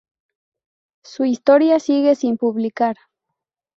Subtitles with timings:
[1.03, 2.97] Su historia sigue sin publicar.